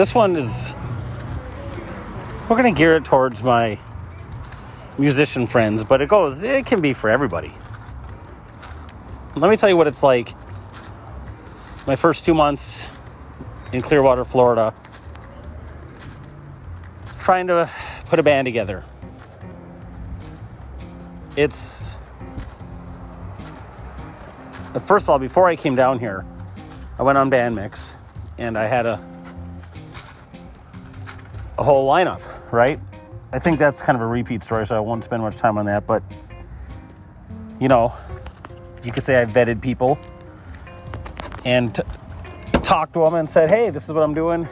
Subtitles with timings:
[0.00, 0.74] this one is
[2.48, 3.78] we're gonna gear it towards my
[4.96, 7.52] musician friends, but it goes it can be for everybody.
[9.36, 10.32] Let me tell you what it's like.
[11.86, 12.88] My first two months
[13.74, 14.74] in Clearwater, Florida,
[17.18, 17.68] trying to
[18.06, 18.86] put a band together.
[21.36, 21.98] It's
[24.86, 26.24] first of all, before I came down here,
[26.98, 27.96] I went on Bandmix
[28.38, 29.10] and I had a
[31.60, 32.80] a whole lineup, right?
[33.32, 35.66] I think that's kind of a repeat story, so I won't spend much time on
[35.66, 35.86] that.
[35.86, 36.02] But
[37.60, 37.92] you know,
[38.82, 39.98] you could say I vetted people
[41.44, 41.82] and t-
[42.62, 44.48] talked to them and said, "Hey, this is what I'm doing.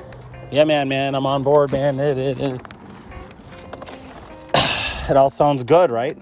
[0.53, 2.63] Yeah, man, man, I'm on board, man." It, it, it.
[5.11, 6.17] it all sounds good, right?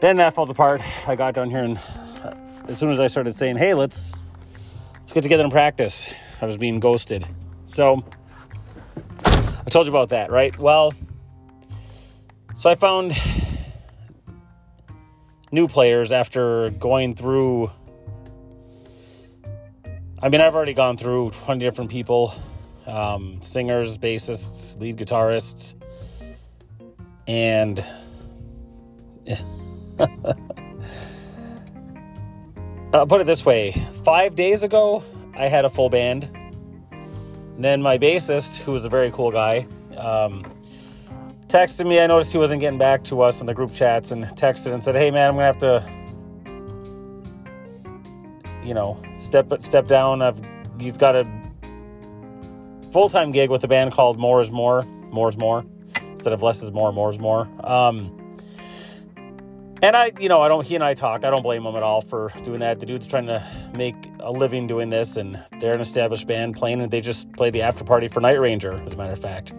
[0.00, 0.80] Then that falls apart.
[1.08, 1.78] I got down here, and
[2.22, 2.34] uh,
[2.68, 4.14] as soon as I started saying, "Hey, let's
[5.00, 6.08] let's get together and practice,"
[6.40, 7.26] I was being ghosted.
[7.66, 8.04] So
[9.68, 10.58] I told you about that, right?
[10.58, 10.94] Well,
[12.56, 13.12] so I found
[15.52, 17.70] new players after going through.
[20.22, 22.32] I mean, I've already gone through 20 different people
[22.86, 25.74] um, singers, bassists, lead guitarists,
[27.26, 27.84] and.
[32.94, 33.72] I'll put it this way
[34.02, 35.04] five days ago,
[35.36, 36.37] I had a full band.
[37.58, 40.44] And then my bassist, who was a very cool guy, um,
[41.48, 41.98] texted me.
[41.98, 44.80] I noticed he wasn't getting back to us in the group chats and texted and
[44.80, 45.82] said, Hey, man, I'm going to have
[48.62, 50.22] to, you know, step step down.
[50.22, 50.40] I've,
[50.78, 51.26] he's got a
[52.92, 54.84] full time gig with a band called More is More.
[55.10, 55.64] More is More.
[56.12, 57.48] Instead of Less is More, More is More.
[57.66, 58.27] Um,
[59.82, 61.24] and I, you know, I don't, he and I talk.
[61.24, 62.80] I don't blame him at all for doing that.
[62.80, 63.42] The dude's trying to
[63.74, 67.52] make a living doing this, and they're an established band playing, and they just played
[67.52, 69.52] the after party for Night Ranger, as a matter of fact.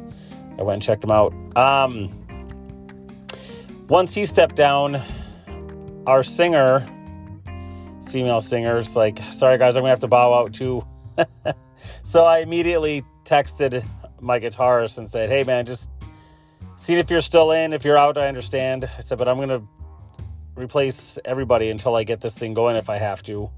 [0.57, 1.33] I went and checked them out.
[1.55, 2.25] Um,
[3.87, 5.01] once he stepped down,
[6.05, 6.85] our singer,
[8.09, 10.85] female singer's like, sorry guys, I'm gonna have to bow out too.
[12.03, 13.85] so I immediately texted
[14.19, 15.89] my guitarist and said, hey man, just
[16.75, 17.73] see if you're still in.
[17.73, 18.89] If you're out, I understand.
[18.97, 19.61] I said, but I'm gonna
[20.59, 23.49] replace everybody until I get this thing going if I have to.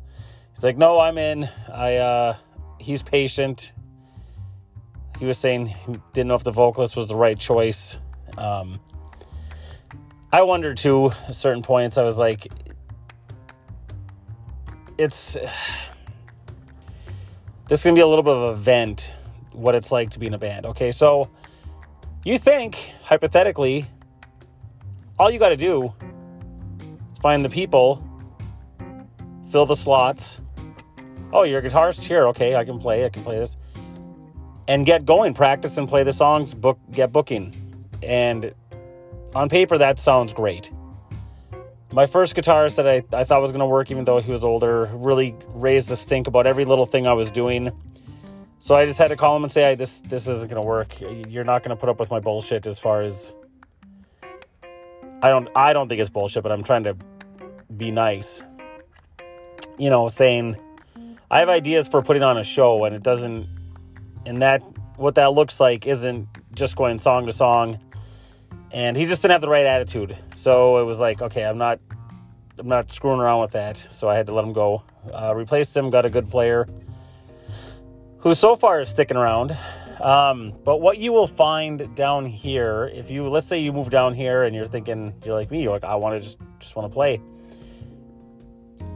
[0.54, 1.50] He's like, no, I'm in.
[1.72, 2.38] I uh
[2.80, 3.74] he's patient.
[5.20, 7.98] He was saying he didn't know if the vocalist was the right choice.
[8.38, 8.80] Um
[10.32, 11.98] I wondered too at certain points.
[11.98, 12.48] I was like
[14.98, 15.34] it's
[17.68, 19.16] this is gonna be a little bit of a vent
[19.54, 20.66] what it's like to be in a band.
[20.68, 21.30] Okay, so
[22.24, 23.88] you think hypothetically
[25.18, 25.94] all you got to do
[27.22, 28.04] find the people,
[29.50, 30.42] fill the slots.
[31.34, 32.28] Oh, you're a guitarist here.
[32.30, 33.06] Okay, I can play.
[33.06, 33.58] I can play this.
[34.68, 37.56] And get going, practice and play the songs, book get booking.
[38.04, 38.54] And
[39.36, 40.72] on paper that sounds great.
[41.94, 44.90] My first guitarist that I, I thought was gonna work, even though he was older,
[44.94, 47.72] really raised the stink about every little thing I was doing.
[48.60, 50.94] So I just had to call him and say, this this isn't gonna work.
[51.02, 53.36] You're not gonna put up with my bullshit as far as
[55.22, 56.96] I don't I don't think it's bullshit, but I'm trying to
[57.78, 58.44] be nice.
[59.78, 60.58] You know, saying
[61.30, 63.48] I have ideas for putting on a show and it doesn't
[64.26, 64.62] and that
[64.98, 67.80] what that looks like isn't just going song to song.
[68.74, 70.18] And he just didn't have the right attitude.
[70.34, 71.80] So it was like, okay, I'm not
[72.60, 73.78] I'm not screwing around with that.
[73.78, 74.84] So I had to let him go.
[75.12, 76.68] Uh, replaced him, got a good player
[78.20, 79.58] who so far is sticking around.
[80.00, 84.14] Um, but what you will find down here, if you let's say you move down
[84.14, 86.92] here and you're thinking you're like me, you're like I want to just just want
[86.92, 87.22] to play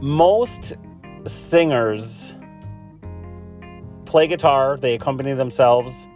[0.00, 0.74] most
[1.26, 2.34] singers
[4.04, 6.06] play guitar, they accompany themselves,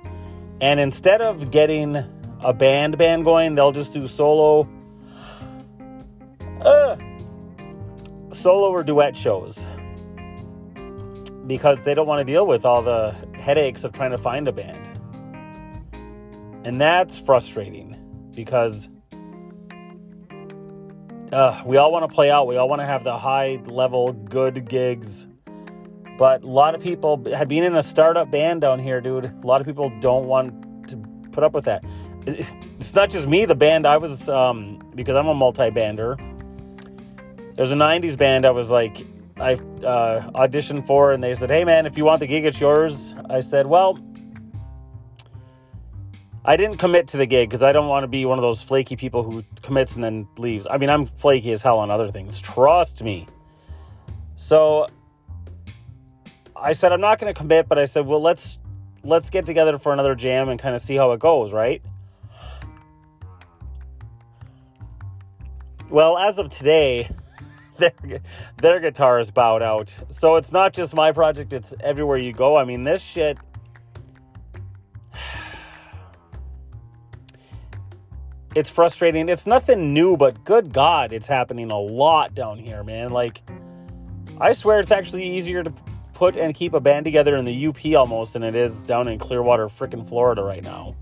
[0.61, 1.97] and instead of getting
[2.43, 4.69] a band band going, they'll just do solo
[6.63, 6.97] uh,
[8.33, 9.67] solo or duet shows
[11.47, 14.53] because they don't want to deal with all the headaches of trying to find a
[14.53, 14.87] band.
[16.65, 18.89] And that's frustrating because
[21.33, 22.47] uh, we all want to play out.
[22.47, 25.29] We all want to have the high level, good gigs.
[26.19, 29.47] But a lot of people, had being in a startup band down here, dude, a
[29.47, 30.97] lot of people don't want to
[31.33, 31.85] put up with that.
[32.27, 36.19] It's not just me, the band I was, um, because I'm a multi bander.
[37.55, 39.07] There's a 90s band I was like,
[39.39, 42.61] I uh, auditioned for, and they said, hey man, if you want the gig, it's
[42.61, 43.15] yours.
[43.31, 43.99] I said, well,
[46.45, 48.63] I didn't commit to the gig because I don't want to be one of those
[48.63, 50.67] flaky people who commits and then leaves.
[50.71, 52.41] I mean, I'm flaky as hell on other things.
[52.41, 53.27] Trust me.
[54.37, 54.87] So
[56.57, 58.59] I said, I'm not going to commit, but I said, well, let's
[59.03, 61.83] let's get together for another jam and kind of see how it goes, right?
[65.91, 67.11] Well, as of today,
[67.79, 67.93] their
[68.57, 69.91] their guitar is bowed out.
[70.09, 72.57] So it's not just my project, it's everywhere you go.
[72.57, 73.37] I mean, this shit
[78.55, 79.29] it's frustrating.
[79.29, 83.11] It's nothing new, but good God, it's happening a lot down here, man.
[83.11, 83.43] Like,
[84.41, 85.73] I swear it's actually easier to
[86.15, 89.19] put and keep a band together in the UP almost than it is down in
[89.19, 90.95] Clearwater, freaking Florida right now.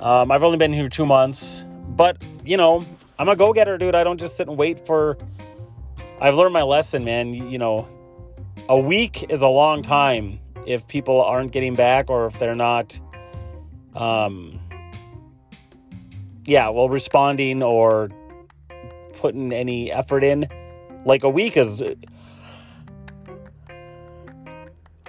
[0.00, 2.84] Um, I've only been here two months, but you know,
[3.18, 3.94] I'm a go getter, dude.
[3.94, 5.16] I don't just sit and wait for.
[6.20, 7.32] I've learned my lesson, man.
[7.32, 7.88] You, you know,
[8.68, 13.00] a week is a long time if people aren't getting back or if they're not.
[13.94, 14.59] Um,
[16.44, 18.10] yeah, well, responding or
[19.14, 20.48] putting any effort in.
[21.04, 21.82] Like a week is.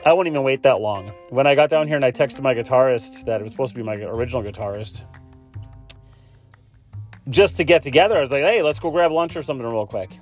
[0.03, 1.11] I won't even wait that long.
[1.29, 3.77] When I got down here and I texted my guitarist that it was supposed to
[3.77, 5.03] be my original guitarist,
[7.29, 9.85] just to get together, I was like, hey, let's go grab lunch or something real
[9.85, 10.17] quick.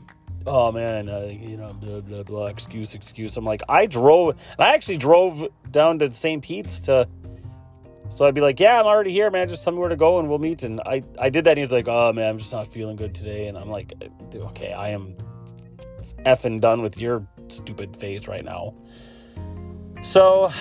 [0.45, 3.38] Oh man, uh, you know, blah blah blah, excuse, excuse.
[3.38, 6.44] I'm like, I drove, I actually drove down to St.
[6.44, 7.07] Pete's to
[8.09, 9.47] so I'd be like, "Yeah, I'm already here, man.
[9.47, 11.51] Just tell me where to go, and we'll meet." And I, I did that.
[11.51, 13.94] And he's like, "Oh man, I'm just not feeling good today." And I'm like,
[14.35, 15.15] "Okay, I am
[16.25, 18.73] effing done with your stupid face right now."
[20.01, 20.51] So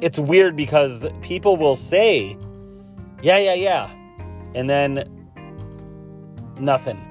[0.00, 2.36] it's weird because people will say,
[3.22, 3.90] "Yeah, yeah, yeah,"
[4.54, 5.28] and then
[6.58, 7.02] nothing.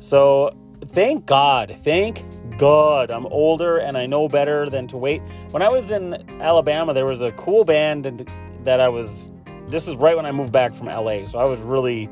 [0.00, 2.24] So thank God, thank
[2.58, 3.10] good.
[3.10, 5.22] I'm older and I know better than to wait.
[5.50, 8.28] When I was in Alabama, there was a cool band
[8.64, 9.30] that I was.
[9.68, 12.08] This is right when I moved back from LA, so I was really.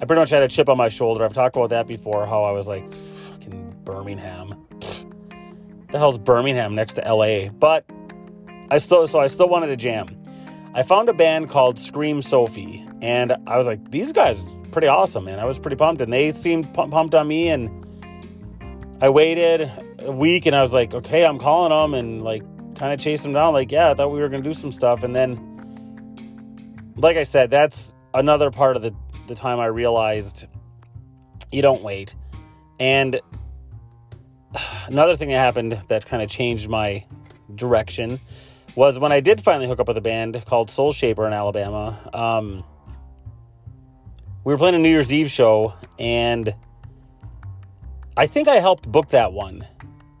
[0.00, 1.24] I pretty much had a chip on my shoulder.
[1.24, 2.26] I've talked about that before.
[2.26, 4.66] How I was like, fucking Birmingham.
[5.90, 7.48] the hell's Birmingham next to LA?
[7.48, 7.84] But
[8.70, 10.08] I still, so I still wanted to jam.
[10.74, 14.44] I found a band called Scream Sophie, and I was like, these guys
[14.74, 15.38] pretty awesome, man.
[15.38, 17.83] I was pretty pumped, and they seemed pumped on me, and
[19.04, 22.42] I waited a week and I was like, okay, I'm calling them and like
[22.74, 23.52] kind of chased them down.
[23.52, 25.02] Like, yeah, I thought we were going to do some stuff.
[25.02, 28.94] And then, like I said, that's another part of the,
[29.26, 30.46] the time I realized
[31.52, 32.14] you don't wait.
[32.80, 33.20] And
[34.86, 37.04] another thing that happened that kind of changed my
[37.54, 38.18] direction
[38.74, 42.08] was when I did finally hook up with a band called Soul Shaper in Alabama.
[42.14, 42.64] Um,
[44.44, 46.54] we were playing a New Year's Eve show and
[48.16, 49.66] I think I helped book that one.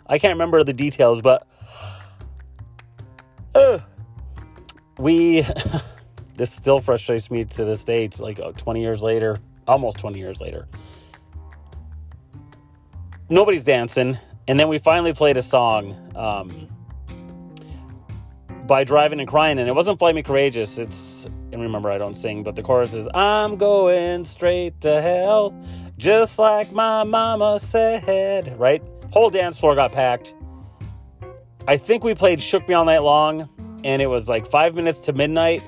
[0.06, 1.46] I can't remember the details, but
[3.54, 3.78] uh,
[4.98, 5.46] we.
[6.36, 8.08] this still frustrates me to this day.
[8.18, 10.66] Like uh, 20 years later, almost 20 years later.
[13.30, 14.18] Nobody's dancing,
[14.48, 16.68] and then we finally played a song um,
[18.66, 20.78] by Drivin' N' Cryin', and it wasn't Fly Me Courageous.
[20.78, 25.54] It's and remember I don't sing, but the chorus is I'm going straight to hell
[25.96, 28.82] just like my mama said, right?
[29.12, 30.34] Whole dance floor got packed.
[31.68, 33.48] I think we played Shook Me All Night Long,
[33.84, 35.62] and it was like five minutes to midnight.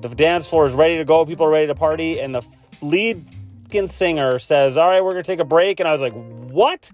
[0.00, 1.24] The dance floor is ready to go.
[1.24, 2.42] People are ready to party, and the
[2.80, 3.24] lead
[3.86, 5.80] singer says, All right, we're going to take a break.
[5.80, 6.90] And I was like, What?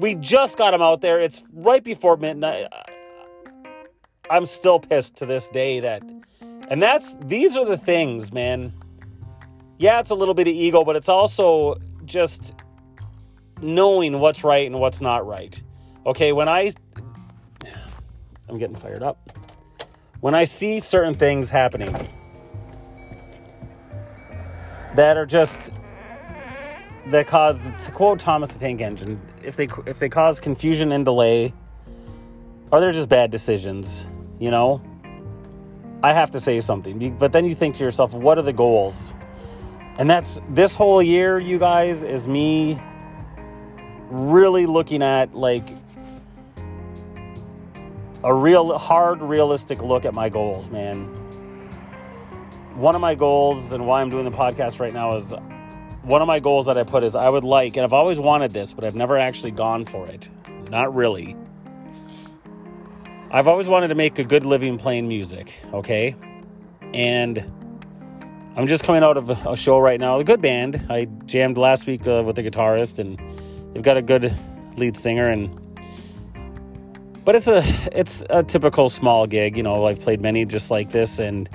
[0.00, 1.20] We just got him out there.
[1.20, 2.66] It's right before midnight.
[4.28, 6.02] I'm still pissed to this day that.
[6.68, 8.72] And that's, these are the things, man
[9.80, 12.54] yeah, it's a little bit of ego, but it's also just
[13.62, 15.60] knowing what's right and what's not right.
[16.04, 16.70] Okay, when I
[18.46, 19.38] I'm getting fired up.
[20.20, 21.96] When I see certain things happening
[24.96, 25.72] that are just
[27.06, 31.06] that cause to quote Thomas the Tank Engine, if they if they cause confusion and
[31.06, 31.54] delay,
[32.70, 34.06] are they just bad decisions,
[34.38, 34.82] you know?
[36.02, 37.16] I have to say something.
[37.16, 39.14] But then you think to yourself, what are the goals?
[40.00, 42.80] And that's this whole year, you guys, is me
[44.08, 45.64] really looking at like
[48.24, 51.04] a real hard, realistic look at my goals, man.
[52.76, 55.34] One of my goals and why I'm doing the podcast right now is
[56.02, 58.54] one of my goals that I put is I would like, and I've always wanted
[58.54, 60.30] this, but I've never actually gone for it.
[60.70, 61.36] Not really.
[63.30, 66.16] I've always wanted to make a good living playing music, okay?
[66.94, 67.59] And
[68.56, 70.18] I'm just coming out of a show right now.
[70.18, 70.86] A good band.
[70.90, 73.18] I jammed last week uh, with the guitarist, and
[73.72, 74.36] they've got a good
[74.76, 75.30] lead singer.
[75.30, 75.56] And
[77.24, 79.56] but it's a it's a typical small gig.
[79.56, 81.48] You know, I've played many just like this, and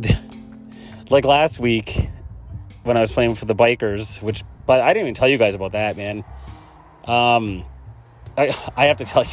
[1.10, 2.08] like last week
[2.82, 5.54] when I was playing for the bikers, which but I didn't even tell you guys
[5.54, 6.24] about that, man.
[7.04, 7.64] Um,
[8.36, 9.30] I I have to tell you.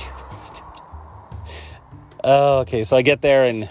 [2.23, 3.69] Uh, okay, so I get there and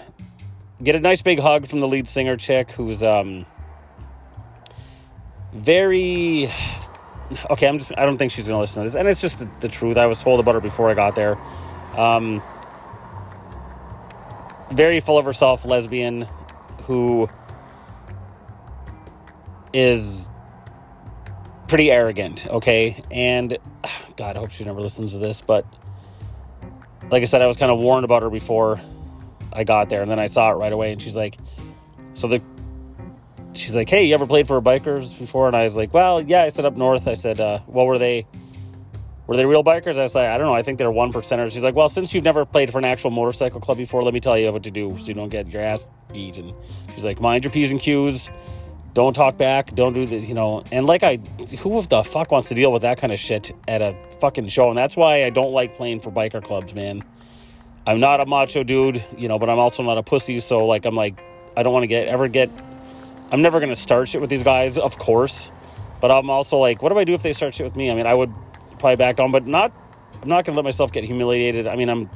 [0.83, 3.45] get a nice big hug from the lead singer chick who's um
[5.53, 6.51] very
[7.49, 8.95] okay i'm just i don't think she's gonna listen to this.
[8.95, 9.97] And it's just the, the truth.
[9.97, 11.37] I was told about her before i got there.
[11.95, 12.41] Um
[14.71, 16.27] very full of herself lesbian
[16.83, 17.29] who
[19.73, 20.29] is
[21.67, 23.01] pretty arrogant okay?
[23.11, 23.57] And
[24.15, 25.65] god i hope she never listens to this but
[27.09, 28.81] like i said i was kind of warned about her before
[29.53, 30.91] I got there, and then I saw it right away.
[30.91, 31.37] And she's like,
[32.13, 32.41] "So the."
[33.53, 36.43] She's like, "Hey, you ever played for bikers before?" And I was like, "Well, yeah."
[36.43, 37.07] I said up north.
[37.07, 38.25] I said, uh, "Well, were they?"
[39.27, 39.99] Were they real bikers?
[39.99, 40.53] I was like, I don't know.
[40.53, 41.51] I think they're one percenters.
[41.51, 44.21] She's like, well, since you've never played for an actual motorcycle club before, let me
[44.21, 46.37] tell you what to do so you don't get your ass beat.
[46.37, 46.53] And
[46.95, 48.29] she's like, mind your p's and q's.
[48.93, 49.75] Don't talk back.
[49.75, 50.63] Don't do the, you know.
[50.71, 51.17] And like I,
[51.59, 54.69] who the fuck wants to deal with that kind of shit at a fucking show?
[54.69, 57.03] And that's why I don't like playing for biker clubs, man.
[57.87, 60.41] I'm not a macho dude, you know, but I'm also not a pussy.
[60.41, 61.19] So like, I'm like,
[61.55, 62.51] I don't want to get ever get.
[63.31, 65.51] I'm never gonna start shit with these guys, of course.
[66.01, 67.89] But I'm also like, what do I do if they start shit with me?
[67.89, 68.31] I mean, I would
[68.77, 69.71] probably back down, but not.
[70.21, 71.65] I'm not gonna let myself get humiliated.
[71.65, 72.09] I mean, I'm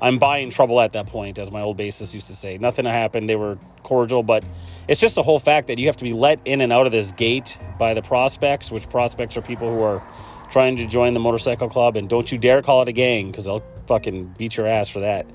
[0.00, 2.56] I'm buying trouble at that point, as my old bassist used to say.
[2.56, 3.28] Nothing happened.
[3.28, 4.42] They were cordial, but
[4.88, 6.92] it's just the whole fact that you have to be let in and out of
[6.92, 10.02] this gate by the prospects, which prospects are people who are
[10.50, 13.44] trying to join the motorcycle club, and don't you dare call it a gang because
[13.44, 15.26] they'll fucking beat your ass for that.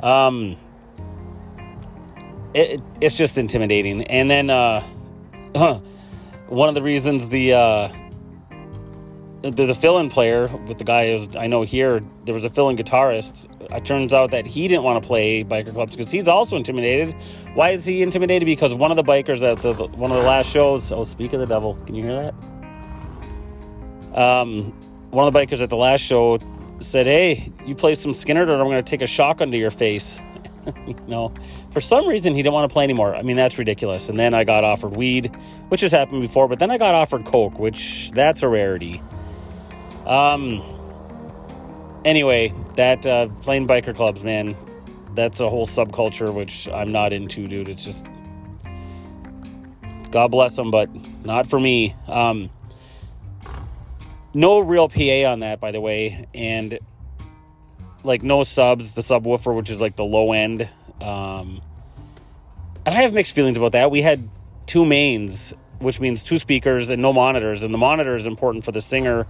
[0.00, 0.56] Um,
[2.54, 4.04] it, it's just intimidating.
[4.04, 4.82] And then uh,
[6.48, 7.88] one of the reasons the uh,
[9.42, 12.76] the, the fill-in player with the guy was, I know here there was a fill-in
[12.76, 13.46] guitarist.
[13.70, 17.14] It turns out that he didn't want to play biker clubs because he's also intimidated.
[17.52, 18.46] Why is he intimidated?
[18.46, 20.90] Because one of the bikers at the, one of the last shows.
[20.90, 21.74] Oh, speak of the devil!
[21.86, 22.34] Can you hear that?
[24.14, 24.72] Um,
[25.10, 26.38] one of the bikers at the last show
[26.80, 29.70] said, "Hey, you play some Skynyrd, or I'm going to take a shotgun to your
[29.70, 30.20] face."
[30.86, 31.32] you know,
[31.72, 33.14] for some reason he didn't want to play anymore.
[33.14, 34.08] I mean, that's ridiculous.
[34.08, 35.34] And then I got offered weed,
[35.68, 39.02] which has happened before, but then I got offered coke, which that's a rarity.
[40.06, 40.70] Um.
[42.04, 44.54] Anyway, that uh, playing biker clubs, man,
[45.14, 47.68] that's a whole subculture which I'm not into, dude.
[47.68, 48.06] It's just
[50.10, 50.88] God bless them, but
[51.24, 51.96] not for me.
[52.06, 52.50] Um,
[54.34, 56.78] no real PA on that, by the way, and
[58.02, 60.68] like no subs, the subwoofer, which is like the low end.
[61.00, 61.62] Um,
[62.84, 63.90] and I have mixed feelings about that.
[63.90, 64.28] We had
[64.66, 68.72] two mains, which means two speakers and no monitors, and the monitor is important for
[68.72, 69.26] the singer.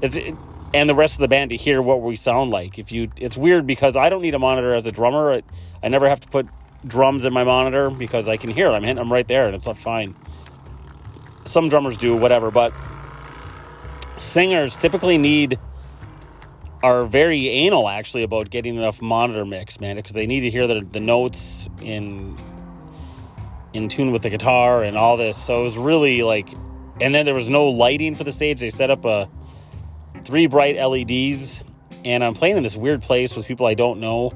[0.00, 0.34] It's it,
[0.74, 2.78] and the rest of the band to hear what we sound like.
[2.78, 5.34] If you, it's weird because I don't need a monitor as a drummer.
[5.34, 5.42] I,
[5.82, 6.48] I never have to put
[6.86, 8.84] drums in my monitor because I can hear them.
[8.84, 10.14] I'm right there, and it's not fine.
[11.44, 12.72] Some drummers do, whatever, but
[14.18, 15.58] singers typically need
[16.82, 20.66] are very anal actually about getting enough monitor mix, man, because they need to hear
[20.66, 22.38] the, the notes in
[23.72, 25.36] in tune with the guitar and all this.
[25.36, 26.48] So it was really like,
[27.00, 28.60] and then there was no lighting for the stage.
[28.60, 29.28] They set up a
[30.22, 31.62] three bright LEDs,
[32.04, 34.32] and I'm playing in this weird place with people I don't know,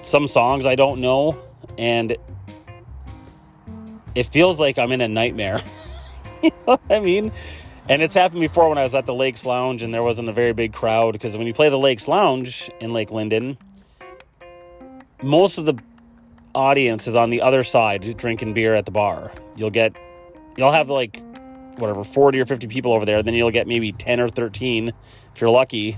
[0.00, 1.38] some songs I don't know,
[1.76, 2.16] and
[4.14, 5.62] it feels like I'm in a nightmare.
[6.42, 7.32] you know what I mean?
[7.88, 10.32] And it's happened before when I was at the Lakes Lounge and there wasn't a
[10.32, 13.56] very big crowd because when you play the Lakes Lounge in Lake Linden,
[15.22, 15.78] most of the
[16.52, 19.32] audience is on the other side drinking beer at the bar.
[19.54, 19.94] You'll get,
[20.56, 21.22] you'll have like,
[21.76, 23.22] whatever, 40 or 50 people over there.
[23.22, 24.88] Then you'll get maybe 10 or 13
[25.32, 25.96] if you're lucky.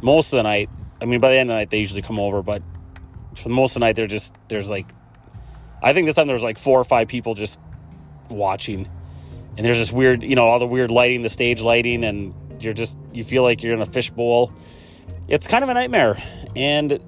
[0.00, 0.70] Most of the night,
[1.02, 2.62] I mean, by the end of the night, they usually come over, but
[3.36, 4.86] for most of the night, they're just, there's like,
[5.82, 7.60] I think this time there was like four or five people just
[8.30, 8.88] watching
[9.56, 12.72] and there's this weird, you know, all the weird lighting, the stage lighting, and you're
[12.72, 14.52] just you feel like you're in a fishbowl.
[15.28, 16.22] It's kind of a nightmare,
[16.56, 16.98] and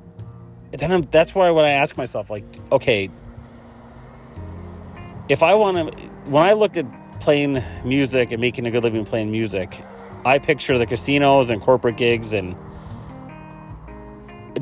[0.72, 3.10] then I'm, that's why when I ask myself, like, okay,
[5.28, 6.86] if I want to, when I looked at
[7.20, 9.82] playing music and making a good living playing music,
[10.24, 12.56] I picture the casinos and corporate gigs and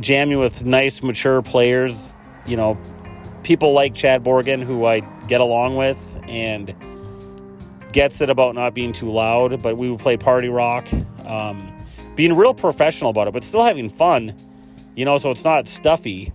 [0.01, 2.15] jamming with nice, mature players,
[2.47, 2.79] you know,
[3.43, 5.99] people like Chad Borgen who I get along with
[6.29, 6.75] and
[7.93, 10.87] gets it about not being too loud, but we would play party rock.
[11.25, 11.73] Um,
[12.15, 14.35] being real professional about it, but still having fun,
[14.95, 16.33] you know, so it's not stuffy.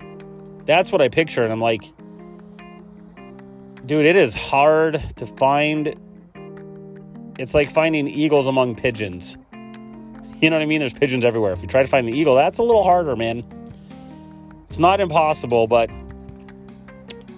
[0.66, 1.44] That's what I picture.
[1.44, 1.82] And I'm like,
[3.86, 5.96] dude, it is hard to find.
[7.40, 9.38] It's like finding eagles among pigeons.
[10.40, 10.82] You know what I mean?
[10.82, 11.52] There's pigeons everywhere.
[11.54, 13.44] If you try to find an eagle, that's a little harder, man.
[14.68, 15.90] It's not impossible, but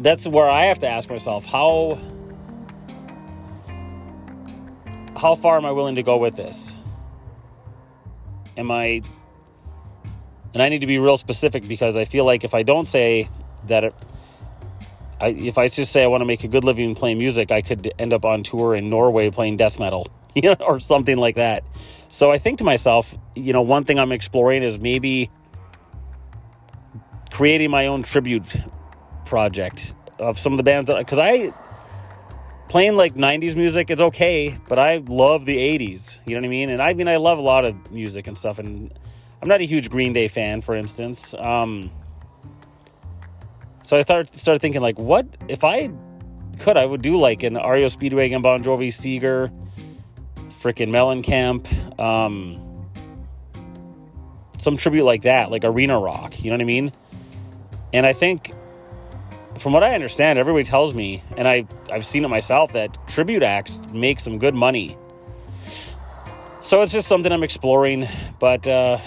[0.02, 1.98] that's where I have to ask myself how
[5.20, 6.76] how far am I willing to go with this?
[8.56, 9.02] Am I
[10.54, 13.30] and I need to be real specific because I feel like if I don't say
[13.68, 13.96] that, it,
[15.20, 17.62] I, if I just say I want to make a good living playing music, I
[17.62, 21.36] could end up on tour in Norway playing death metal, you know, or something like
[21.36, 21.64] that.
[22.10, 25.30] So I think to myself, you know, one thing I'm exploring is maybe
[27.32, 28.56] creating my own tribute
[29.26, 31.54] project of some of the bands that because I
[32.70, 36.20] playing like 90s music is okay, but I love the 80s.
[36.26, 36.70] You know what I mean?
[36.70, 38.60] And I mean, I love a lot of music and stuff.
[38.60, 38.94] And
[39.42, 41.34] I'm not a huge Green Day fan, for instance.
[41.34, 41.92] Um,
[43.84, 45.90] so I started, started thinking, like, what if I
[46.60, 46.78] could?
[46.78, 49.52] I would do like an REO Speedwagon, Bon Jovi, Seger,
[50.62, 52.88] freaking Mellencamp, um,
[54.60, 56.44] some tribute like that, like arena rock.
[56.44, 56.92] You know what I mean?
[57.94, 58.52] And I think
[59.60, 63.44] from what I understand, everybody tells me, and I, I've seen it myself, that tribute
[63.44, 64.98] acts make some good money.
[66.62, 68.08] So it's just something I'm exploring.
[68.40, 69.00] But uh,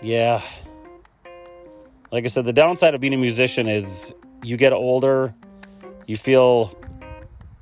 [0.00, 0.42] yeah,
[2.10, 5.34] like I said, the downside of being a musician is you get older,
[6.06, 6.78] you feel.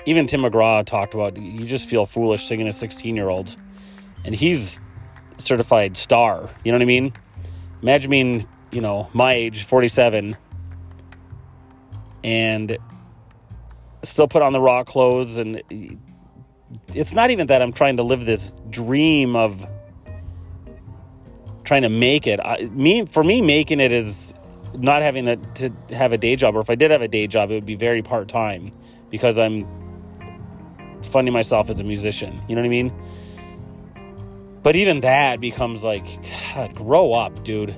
[0.06, 3.58] Even Tim McGraw talked about you just feel foolish singing to 16 year olds.
[4.24, 4.80] And he's
[5.36, 6.50] certified star.
[6.64, 7.12] You know what I mean?
[7.82, 10.36] Imagine being, you know, my age, 47,
[12.22, 12.78] and
[14.02, 15.62] still put on the raw clothes and
[16.94, 19.66] it's not even that I'm trying to live this dream of
[21.64, 22.40] trying to make it.
[22.40, 24.34] I, me for me making it is
[24.74, 27.26] not having a, to have a day job or if I did have a day
[27.26, 28.70] job it would be very part-time
[29.10, 29.66] because I'm
[31.02, 32.40] funding myself as a musician.
[32.48, 32.92] You know what I mean?
[34.62, 36.04] But even that becomes like
[36.54, 37.76] god, grow up, dude.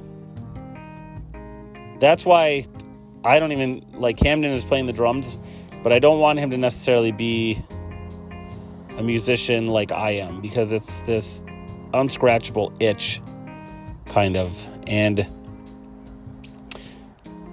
[2.01, 2.67] That's why
[3.25, 5.37] I don't even like Camden is playing the drums,
[5.83, 7.62] but I don't want him to necessarily be
[8.97, 11.44] a musician like I am because it's this
[11.92, 13.20] unscratchable itch
[14.07, 14.68] kind of.
[14.87, 15.18] And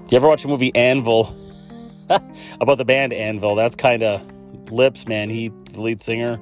[0.09, 1.35] you ever watch a movie Anvil
[2.59, 3.55] about the band Anvil?
[3.55, 4.25] That's kind of
[4.71, 5.29] Lips, man.
[5.29, 6.39] He the lead singer.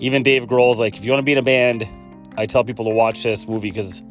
[0.00, 1.88] Even Dave Grohl's like, if you want to be in a band,
[2.36, 4.02] I tell people to watch this movie because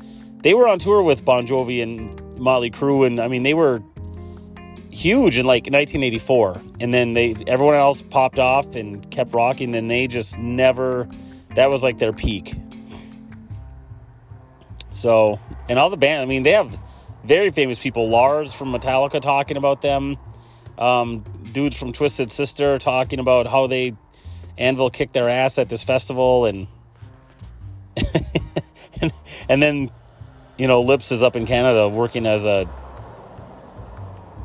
[0.41, 3.83] they were on tour with Bon Jovi and Motley Crue, and I mean they were
[4.95, 9.91] huge in like 1984 and then they everyone else popped off and kept rocking and
[9.91, 11.07] they just never
[11.55, 12.55] that was like their peak.
[14.91, 16.79] So and all the band i mean they have
[17.25, 18.09] very famous people.
[18.09, 20.17] Lars from metallica talking about them.
[20.77, 23.95] Um, dudes from twisted sister talking about how they
[24.57, 26.67] anvil kicked their ass at this festival and
[29.01, 29.11] and,
[29.49, 29.89] and then
[30.57, 32.69] you know lips is up in canada working as a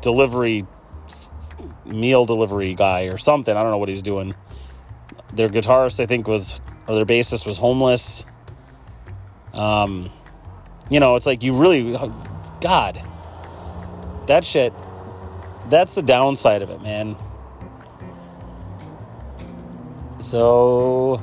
[0.01, 0.65] delivery
[1.85, 3.55] meal delivery guy or something.
[3.55, 4.35] I don't know what he's doing.
[5.33, 8.25] Their guitarist, I think, was or their bassist was homeless.
[9.53, 10.11] Um,
[10.89, 11.97] you know, it's like you really,
[12.61, 13.01] God,
[14.27, 14.73] that shit.
[15.69, 17.15] That's the downside of it, man.
[20.19, 21.21] So,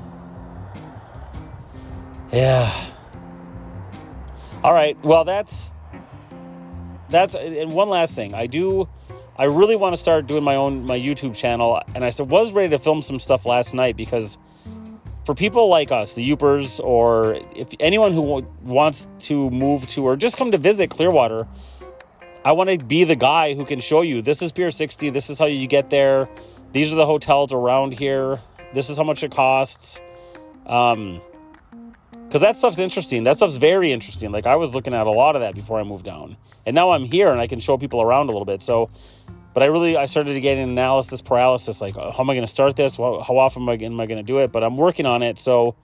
[2.33, 2.91] yeah.
[4.65, 4.97] All right.
[5.05, 5.73] Well, that's
[7.11, 8.35] that's and one last thing.
[8.35, 8.89] I do
[9.37, 12.71] I really want to start doing my own my YouTube channel and I was ready
[12.71, 14.39] to film some stuff last night because
[15.29, 20.17] for people like us, the Yoopers, or if anyone who wants to move to or
[20.17, 21.47] just come to visit Clearwater,
[22.47, 25.29] I want to be the guy who can show you this is Pier 60, this
[25.29, 26.31] is how you get there,
[26.73, 28.41] these are the hotels around here,
[28.73, 30.01] this is how much it costs.
[30.65, 31.21] Um,
[32.29, 33.25] because that stuff's interesting.
[33.25, 34.31] That stuff's very interesting.
[34.31, 36.37] Like I was looking at a lot of that before I moved down,
[36.67, 38.61] and now I'm here and I can show people around a little bit.
[38.61, 38.91] So,
[39.55, 41.81] but I really I started to get an analysis paralysis.
[41.81, 42.99] Like, uh, how am I going to start this?
[42.99, 44.53] How, how often am I, am I going to do it?
[44.53, 45.39] But I'm working on it.
[45.39, 45.75] So,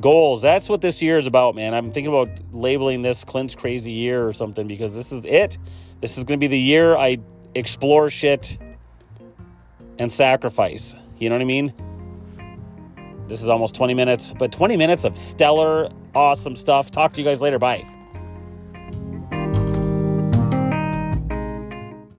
[0.00, 0.42] goals.
[0.42, 1.72] That's what this year is about, man.
[1.72, 5.58] I'm thinking about labeling this Clint's crazy year or something because this is it.
[6.00, 7.18] This is going to be the year I
[7.54, 8.58] explore shit
[10.00, 10.96] and sacrifice.
[11.18, 11.72] You know what I mean?
[13.30, 16.90] This is almost 20 minutes, but 20 minutes of stellar, awesome stuff.
[16.90, 17.60] Talk to you guys later.
[17.60, 17.86] Bye.